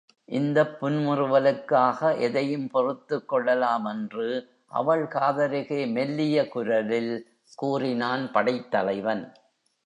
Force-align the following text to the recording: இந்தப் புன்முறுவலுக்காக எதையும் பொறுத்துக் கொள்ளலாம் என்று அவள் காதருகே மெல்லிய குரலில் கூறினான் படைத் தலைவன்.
இந்தப் 0.29 0.77
புன்முறுவலுக்காக 0.79 2.19
எதையும் 2.19 2.67
பொறுத்துக் 2.67 3.27
கொள்ளலாம் 3.27 3.85
என்று 3.85 4.27
அவள் 4.71 5.03
காதருகே 5.07 5.91
மெல்லிய 5.91 6.47
குரலில் 6.47 7.13
கூறினான் 7.55 8.31
படைத் 8.31 8.71
தலைவன். 8.71 9.23